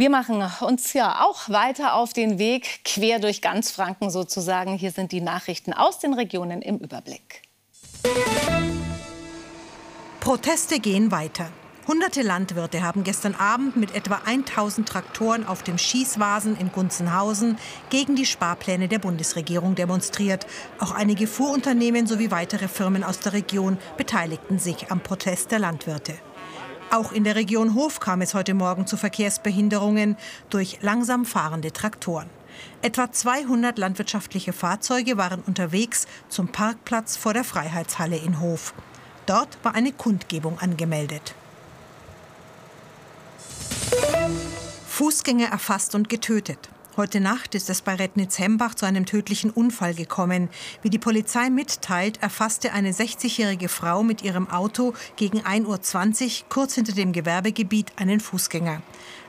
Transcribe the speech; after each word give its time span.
Wir 0.00 0.08
machen 0.08 0.42
uns 0.62 0.94
ja 0.94 1.26
auch 1.26 1.50
weiter 1.50 1.92
auf 1.92 2.14
den 2.14 2.38
Weg, 2.38 2.86
quer 2.86 3.18
durch 3.18 3.42
ganz 3.42 3.70
Franken 3.70 4.08
sozusagen. 4.08 4.72
Hier 4.78 4.92
sind 4.92 5.12
die 5.12 5.20
Nachrichten 5.20 5.74
aus 5.74 5.98
den 5.98 6.14
Regionen 6.14 6.62
im 6.62 6.78
Überblick. 6.78 7.42
Proteste 10.20 10.80
gehen 10.80 11.10
weiter. 11.10 11.50
Hunderte 11.86 12.22
Landwirte 12.22 12.82
haben 12.82 13.04
gestern 13.04 13.34
Abend 13.34 13.76
mit 13.76 13.94
etwa 13.94 14.22
1000 14.24 14.88
Traktoren 14.88 15.46
auf 15.46 15.62
dem 15.62 15.76
Schießwasen 15.76 16.56
in 16.58 16.72
Gunzenhausen 16.72 17.58
gegen 17.90 18.16
die 18.16 18.24
Sparpläne 18.24 18.88
der 18.88 19.00
Bundesregierung 19.00 19.74
demonstriert. 19.74 20.46
Auch 20.78 20.92
einige 20.92 21.26
Fuhrunternehmen 21.26 22.06
sowie 22.06 22.30
weitere 22.30 22.68
Firmen 22.68 23.04
aus 23.04 23.20
der 23.20 23.34
Region 23.34 23.76
beteiligten 23.98 24.58
sich 24.58 24.90
am 24.90 25.00
Protest 25.00 25.50
der 25.50 25.58
Landwirte. 25.58 26.14
Auch 26.92 27.12
in 27.12 27.22
der 27.22 27.36
Region 27.36 27.74
Hof 27.74 28.00
kam 28.00 28.20
es 28.20 28.34
heute 28.34 28.52
Morgen 28.52 28.84
zu 28.84 28.96
Verkehrsbehinderungen 28.96 30.16
durch 30.50 30.78
langsam 30.82 31.24
fahrende 31.24 31.72
Traktoren. 31.72 32.28
Etwa 32.82 33.12
200 33.12 33.78
landwirtschaftliche 33.78 34.52
Fahrzeuge 34.52 35.16
waren 35.16 35.40
unterwegs 35.46 36.08
zum 36.28 36.48
Parkplatz 36.48 37.16
vor 37.16 37.32
der 37.32 37.44
Freiheitshalle 37.44 38.16
in 38.16 38.40
Hof. 38.40 38.74
Dort 39.26 39.56
war 39.62 39.76
eine 39.76 39.92
Kundgebung 39.92 40.58
angemeldet. 40.58 41.34
Fußgänger 44.88 45.46
erfasst 45.46 45.94
und 45.94 46.08
getötet. 46.08 46.70
Heute 46.96 47.20
Nacht 47.20 47.54
ist 47.54 47.70
es 47.70 47.82
bei 47.82 47.94
Rednitz-Hembach 47.94 48.74
zu 48.74 48.84
einem 48.84 49.06
tödlichen 49.06 49.50
Unfall 49.50 49.94
gekommen. 49.94 50.48
Wie 50.82 50.90
die 50.90 50.98
Polizei 50.98 51.48
mitteilt, 51.48 52.20
erfasste 52.20 52.72
eine 52.72 52.90
60-jährige 52.90 53.68
Frau 53.68 54.02
mit 54.02 54.22
ihrem 54.22 54.50
Auto 54.50 54.94
gegen 55.14 55.40
1.20 55.40 55.66
Uhr 56.24 56.48
kurz 56.48 56.74
hinter 56.74 56.92
dem 56.92 57.12
Gewerbegebiet 57.12 57.92
einen 57.94 58.18
Fußgänger. 58.18 58.82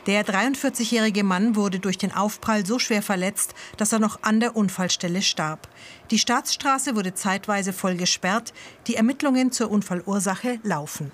Der 0.08 0.26
43-jährige 0.26 1.24
Mann 1.24 1.56
wurde 1.56 1.80
durch 1.80 2.00
den 2.00 2.12
Aufprall 2.12 2.66
so 2.66 2.80
schwer 2.80 3.04
verletzt, 3.04 3.54
dass 3.78 3.94
er 3.94 4.00
noch 4.00 4.24
an 4.24 4.40
der 4.40 4.56
Unfallstelle 4.56 5.22
starb. 5.22 5.68
Die 6.10 6.18
Staatsstraße 6.18 6.96
wurde 6.96 7.14
zeitweise 7.14 7.74
voll 7.74 7.96
gesperrt. 7.96 8.54
Die 8.88 8.96
Ermittlungen 8.96 9.52
zur 9.52 9.70
Unfallursache 9.70 10.60
laufen. 10.64 11.12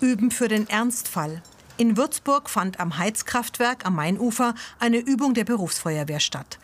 Üben 0.00 0.32
für 0.32 0.48
den 0.48 0.68
Ernstfall. 0.68 1.42
In 1.78 1.96
Würzburg 1.96 2.50
fand 2.50 2.80
am 2.80 2.98
Heizkraftwerk 2.98 3.86
am 3.86 3.96
Mainufer 3.96 4.54
eine 4.78 4.98
Übung 4.98 5.34
der 5.34 5.44
Berufsfeuerwehr 5.44 6.20
statt. 6.20 6.58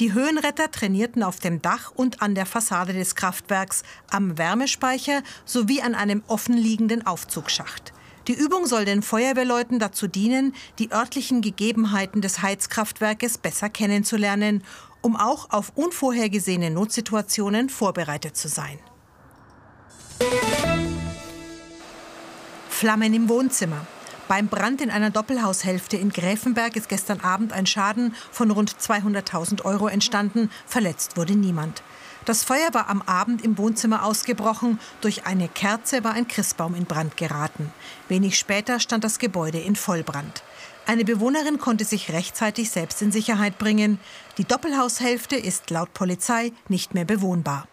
Die 0.00 0.12
Höhenretter 0.12 0.70
trainierten 0.70 1.22
auf 1.22 1.38
dem 1.38 1.62
Dach 1.62 1.92
und 1.94 2.22
an 2.22 2.34
der 2.34 2.46
Fassade 2.46 2.92
des 2.92 3.14
Kraftwerks, 3.14 3.84
am 4.10 4.38
Wärmespeicher 4.38 5.22
sowie 5.44 5.82
an 5.82 5.94
einem 5.94 6.22
offenliegenden 6.26 7.06
Aufzugsschacht. 7.06 7.92
Die 8.26 8.32
Übung 8.32 8.66
soll 8.66 8.86
den 8.86 9.02
Feuerwehrleuten 9.02 9.78
dazu 9.78 10.08
dienen, 10.08 10.54
die 10.78 10.90
örtlichen 10.90 11.42
Gegebenheiten 11.42 12.22
des 12.22 12.40
Heizkraftwerkes 12.40 13.38
besser 13.38 13.68
kennenzulernen, 13.68 14.64
um 15.02 15.14
auch 15.14 15.50
auf 15.50 15.72
unvorhergesehene 15.74 16.70
Notsituationen 16.70 17.68
vorbereitet 17.68 18.36
zu 18.36 18.48
sein. 18.48 18.78
Flammen 22.70 23.12
im 23.14 23.28
Wohnzimmer. 23.28 23.86
Beim 24.26 24.48
Brand 24.48 24.80
in 24.80 24.90
einer 24.90 25.10
Doppelhaushälfte 25.10 25.98
in 25.98 26.08
Gräfenberg 26.08 26.76
ist 26.76 26.88
gestern 26.88 27.20
Abend 27.20 27.52
ein 27.52 27.66
Schaden 27.66 28.14
von 28.30 28.50
rund 28.50 28.74
200.000 28.74 29.64
Euro 29.64 29.86
entstanden. 29.86 30.50
Verletzt 30.66 31.18
wurde 31.18 31.34
niemand. 31.34 31.82
Das 32.24 32.42
Feuer 32.42 32.72
war 32.72 32.88
am 32.88 33.02
Abend 33.02 33.44
im 33.44 33.58
Wohnzimmer 33.58 34.02
ausgebrochen. 34.02 34.80
Durch 35.02 35.26
eine 35.26 35.46
Kerze 35.46 36.04
war 36.04 36.14
ein 36.14 36.26
Christbaum 36.26 36.74
in 36.74 36.86
Brand 36.86 37.18
geraten. 37.18 37.70
Wenig 38.08 38.38
später 38.38 38.80
stand 38.80 39.04
das 39.04 39.18
Gebäude 39.18 39.58
in 39.58 39.76
Vollbrand. 39.76 40.42
Eine 40.86 41.04
Bewohnerin 41.04 41.58
konnte 41.58 41.84
sich 41.84 42.12
rechtzeitig 42.12 42.70
selbst 42.70 43.02
in 43.02 43.12
Sicherheit 43.12 43.58
bringen. 43.58 44.00
Die 44.38 44.44
Doppelhaushälfte 44.44 45.36
ist 45.36 45.68
laut 45.70 45.92
Polizei 45.92 46.52
nicht 46.68 46.94
mehr 46.94 47.04
bewohnbar 47.04 47.68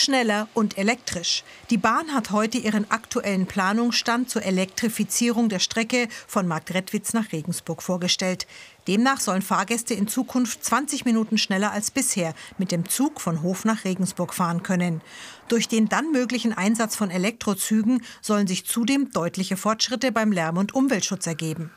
schneller 0.00 0.48
und 0.54 0.78
elektrisch. 0.78 1.44
Die 1.70 1.78
Bahn 1.78 2.14
hat 2.14 2.30
heute 2.30 2.58
ihren 2.58 2.90
aktuellen 2.90 3.46
Planungsstand 3.46 4.30
zur 4.30 4.42
Elektrifizierung 4.42 5.48
der 5.48 5.58
Strecke 5.58 6.08
von 6.26 6.48
Marktredwitz 6.48 7.12
nach 7.12 7.32
Regensburg 7.32 7.82
vorgestellt. 7.82 8.46
Demnach 8.88 9.20
sollen 9.20 9.42
Fahrgäste 9.42 9.94
in 9.94 10.08
Zukunft 10.08 10.64
20 10.64 11.04
Minuten 11.04 11.38
schneller 11.38 11.70
als 11.70 11.90
bisher 11.90 12.34
mit 12.58 12.72
dem 12.72 12.88
Zug 12.88 13.20
von 13.20 13.42
Hof 13.42 13.64
nach 13.64 13.84
Regensburg 13.84 14.34
fahren 14.34 14.62
können. 14.62 15.02
Durch 15.48 15.68
den 15.68 15.88
dann 15.88 16.10
möglichen 16.12 16.52
Einsatz 16.52 16.96
von 16.96 17.10
Elektrozügen 17.10 18.02
sollen 18.20 18.46
sich 18.46 18.66
zudem 18.66 19.10
deutliche 19.12 19.56
Fortschritte 19.56 20.12
beim 20.12 20.32
Lärm- 20.32 20.56
und 20.56 20.74
Umweltschutz 20.74 21.26
ergeben. 21.26 21.70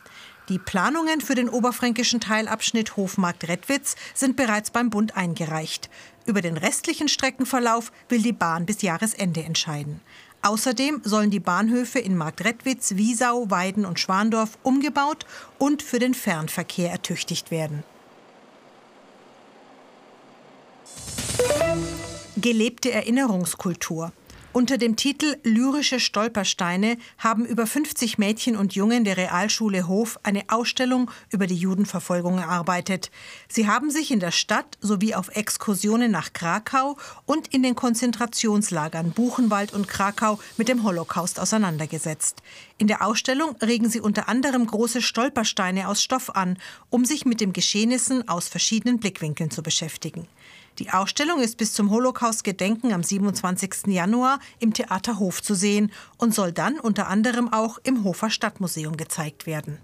Die 0.50 0.59
Planungen 0.59 1.22
für 1.22 1.35
den 1.35 1.47
oberfränkischen 1.47 2.19
Teilabschnitt 2.19 2.97
Hofmarkt-Redwitz 2.97 3.95
sind 4.13 4.35
bereits 4.35 4.72
beim 4.72 4.89
Bund 4.89 5.16
eingereicht. 5.16 5.89
Über 6.25 6.41
den 6.41 6.57
restlichen 6.57 7.09
Streckenverlauf 7.09 7.91
will 8.09 8.22
die 8.22 8.34
Bahn 8.34 8.66
bis 8.66 8.81
Jahresende 8.81 9.44
entscheiden. 9.44 10.01
Außerdem 10.41 11.01
sollen 11.03 11.31
die 11.31 11.39
Bahnhöfe 11.39 12.00
in 12.00 12.17
Marktredwitz, 12.17 12.95
Wiesau, 12.95 13.50
Weiden 13.50 13.85
und 13.85 14.00
Schwandorf 14.00 14.57
umgebaut 14.63 15.25
und 15.57 15.81
für 15.81 16.00
den 16.00 16.13
Fernverkehr 16.13 16.91
ertüchtigt 16.91 17.50
werden. 17.50 17.83
Gelebte 22.35 22.91
Erinnerungskultur. 22.91 24.12
Unter 24.53 24.78
dem 24.78 24.96
Titel 24.96 25.38
Lyrische 25.41 26.00
Stolpersteine 26.00 26.97
haben 27.18 27.44
über 27.44 27.66
50 27.66 28.19
Mädchen 28.19 28.56
und 28.56 28.75
Jungen 28.75 29.03
der 29.03 29.18
Realschule 29.18 29.88
Hof 29.88 30.19
eine 30.22 30.44
Ausstellung 30.47 31.09
über 31.31 31.47
die 31.47 31.56
Judenverfolgung 31.56 32.38
erarbeitet. 32.38 33.09
Sie 33.47 33.68
haben 33.68 33.90
sich 33.90 34.12
in 34.12 34.19
der 34.19 34.30
Stadt 34.30 34.78
sowie 34.80 35.16
auf 35.16 35.30
Exkursionen 35.36 36.12
nach 36.12 36.34
Krakau 36.34 36.97
und 37.25 37.47
in 37.47 37.63
den 37.63 37.74
Konzentrationslagern 37.74 39.13
Buchenwald 39.13 39.74
und 39.74 39.88
Krakau 39.88 40.38
mit 40.58 40.68
dem 40.68 40.84
Holocaust 40.84 41.40
auseinandergesetzt. 41.40 42.44
In 42.78 42.86
der 42.86 43.03
Ausstellung 43.03 43.56
regen 43.56 43.90
sie 43.90 44.02
unter 44.02 44.30
anderem 44.30 44.68
große 44.68 45.02
Stolpersteine 45.02 45.88
aus 45.88 46.03
Stoff 46.03 46.30
an, 46.30 46.59
um 46.92 47.06
sich 47.06 47.25
mit 47.25 47.42
den 47.42 47.53
Geschehnissen 47.53 48.28
aus 48.30 48.50
verschiedenen 48.50 49.00
Blickwinkeln 49.00 49.50
zu 49.50 49.63
beschäftigen. 49.63 50.28
Die 50.79 50.89
Ausstellung 50.89 51.39
ist 51.39 51.57
bis 51.57 51.73
zum 51.73 51.91
Holocaust-Gedenken 51.91 52.94
am 52.94 53.03
27. 53.03 53.88
Januar 53.88 54.39
im 54.59 54.73
Theater 54.73 55.19
Hof 55.19 55.41
zu 55.44 55.53
sehen 55.53 55.91
und 56.17 56.34
soll 56.34 56.51
dann 56.51 56.79
unter 56.79 57.07
anderem 57.07 57.51
auch 57.53 57.78
im 57.84 58.03
Hofer 58.03 58.29
Stadtmuseum 58.29 58.97
gezeigt 58.97 59.45
werden. 59.45 59.79